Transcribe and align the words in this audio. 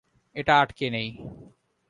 এটা 0.35 0.53
আটকে 0.61 0.87
নেই। 0.89 1.09